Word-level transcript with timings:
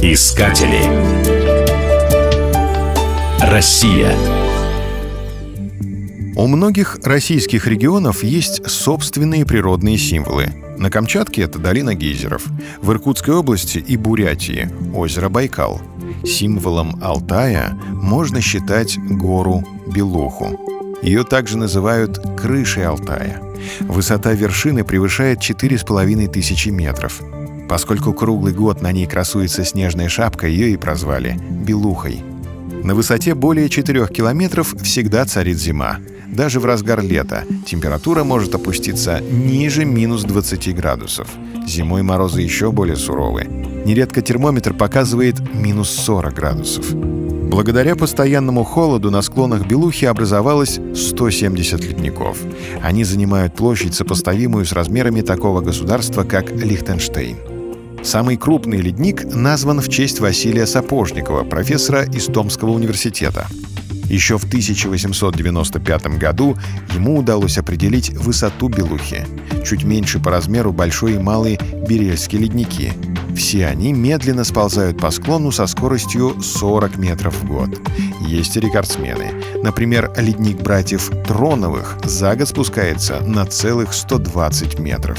Искатели. 0.00 0.84
Россия. 3.40 4.14
У 6.36 6.46
многих 6.46 7.00
российских 7.02 7.66
регионов 7.66 8.22
есть 8.22 8.70
собственные 8.70 9.44
природные 9.44 9.98
символы. 9.98 10.52
На 10.78 10.90
Камчатке 10.90 11.42
это 11.42 11.58
долина 11.58 11.96
гейзеров, 11.96 12.44
в 12.80 12.92
Иркутской 12.92 13.34
области 13.34 13.78
и 13.78 13.96
Бурятии– 13.96 14.70
озеро 14.94 15.28
Байкал. 15.28 15.82
Символом 16.24 17.00
Алтая 17.02 17.76
можно 17.90 18.40
считать 18.40 18.96
гору 18.96 19.64
Белуху. 19.92 20.83
Ее 21.04 21.22
также 21.22 21.58
называют 21.58 22.18
крышей 22.34 22.86
Алтая. 22.86 23.40
Высота 23.80 24.32
вершины 24.32 24.84
превышает 24.84 25.38
4,5 25.38 26.28
тысячи 26.28 26.70
метров. 26.70 27.20
Поскольку 27.68 28.14
круглый 28.14 28.54
год 28.54 28.80
на 28.80 28.90
ней 28.90 29.06
красуется 29.06 29.64
снежная 29.64 30.08
шапка, 30.08 30.46
ее 30.46 30.70
и 30.70 30.76
прозвали 30.78 31.38
«белухой». 31.50 32.22
На 32.82 32.94
высоте 32.94 33.34
более 33.34 33.68
4 33.68 34.06
километров 34.08 34.74
всегда 34.82 35.26
царит 35.26 35.58
зима. 35.58 35.98
Даже 36.26 36.58
в 36.58 36.64
разгар 36.64 37.02
лета 37.02 37.44
температура 37.66 38.24
может 38.24 38.54
опуститься 38.54 39.20
ниже 39.20 39.84
минус 39.84 40.24
20 40.24 40.74
градусов. 40.74 41.28
Зимой 41.66 42.02
морозы 42.02 42.40
еще 42.40 42.72
более 42.72 42.96
суровы. 42.96 43.44
Нередко 43.84 44.22
термометр 44.22 44.72
показывает 44.72 45.36
минус 45.54 45.90
40 45.90 46.34
градусов. 46.34 46.86
Благодаря 47.54 47.94
постоянному 47.94 48.64
холоду 48.64 49.12
на 49.12 49.22
склонах 49.22 49.64
Белухи 49.64 50.06
образовалось 50.06 50.80
170 50.92 51.84
ледников. 51.84 52.36
Они 52.82 53.04
занимают 53.04 53.54
площадь, 53.54 53.94
сопоставимую 53.94 54.66
с 54.66 54.72
размерами 54.72 55.20
такого 55.20 55.60
государства, 55.60 56.24
как 56.24 56.50
Лихтенштейн. 56.50 57.36
Самый 58.02 58.38
крупный 58.38 58.78
ледник 58.78 59.22
назван 59.32 59.80
в 59.80 59.88
честь 59.88 60.18
Василия 60.18 60.66
Сапожникова, 60.66 61.44
профессора 61.44 62.02
из 62.02 62.26
Томского 62.26 62.70
университета. 62.70 63.46
Еще 64.14 64.38
в 64.38 64.44
1895 64.44 66.06
году 66.18 66.56
ему 66.94 67.18
удалось 67.18 67.58
определить 67.58 68.10
высоту 68.10 68.68
Белухи. 68.68 69.26
Чуть 69.66 69.82
меньше 69.82 70.20
по 70.20 70.30
размеру 70.30 70.72
большой 70.72 71.14
и 71.14 71.18
малый 71.18 71.58
Берельские 71.88 72.42
ледники. 72.42 72.92
Все 73.36 73.66
они 73.66 73.92
медленно 73.92 74.44
сползают 74.44 74.98
по 75.00 75.10
склону 75.10 75.50
со 75.50 75.66
скоростью 75.66 76.40
40 76.40 76.96
метров 76.96 77.34
в 77.34 77.48
год. 77.48 77.70
Есть 78.20 78.56
и 78.56 78.60
рекордсмены. 78.60 79.32
Например, 79.64 80.12
ледник 80.16 80.58
братьев 80.62 81.10
Троновых 81.26 81.98
за 82.04 82.36
год 82.36 82.48
спускается 82.48 83.18
на 83.18 83.44
целых 83.46 83.92
120 83.92 84.78
метров. 84.78 85.18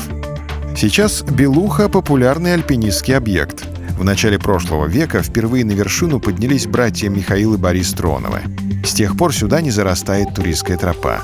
Сейчас 0.77 1.21
Белуха— 1.21 1.89
популярный 1.89 2.53
альпинистский 2.53 3.17
объект. 3.17 3.74
В 3.97 4.03
начале 4.03 4.37
прошлого 4.37 4.87
века 4.87 5.23
впервые 5.23 5.63
на 5.63 5.71
вершину 5.71 6.19
поднялись 6.19 6.67
братья 6.67 7.09
Михаил 7.09 7.53
и 7.53 7.57
Борис 7.57 7.91
Троновы. 7.93 8.41
С 8.83 8.93
тех 8.93 9.17
пор 9.17 9.33
сюда 9.33 9.61
не 9.61 9.71
зарастает 9.71 10.35
туристская 10.35 10.77
тропа. 10.77 11.21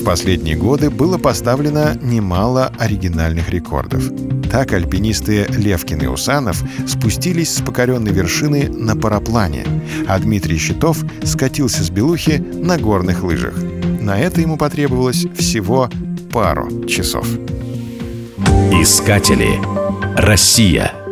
В 0.00 0.04
последние 0.04 0.56
годы 0.56 0.90
было 0.90 1.18
поставлено 1.18 1.96
немало 2.02 2.72
оригинальных 2.78 3.50
рекордов. 3.50 4.04
Так 4.50 4.72
альпинисты 4.72 5.46
Левкин 5.50 6.00
и 6.00 6.06
Усанов 6.06 6.62
спустились 6.86 7.56
с 7.56 7.60
покоренной 7.60 8.12
вершины 8.12 8.68
на 8.68 8.96
параплане, 8.96 9.64
а 10.08 10.18
Дмитрий 10.18 10.58
Щитов 10.58 11.04
скатился 11.24 11.84
с 11.84 11.90
Белухи 11.90 12.38
на 12.38 12.78
горных 12.78 13.22
лыжах. 13.22 13.54
На 14.00 14.18
это 14.18 14.40
ему 14.40 14.56
потребовалось 14.56 15.26
всего 15.36 15.90
пару 16.32 16.86
часов. 16.86 17.26
Искатели. 18.72 19.60
Россия. 20.16 21.03